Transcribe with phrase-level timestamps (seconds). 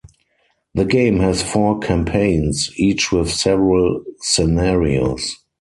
[0.73, 5.35] The game has four campaigns, each with several scenarios.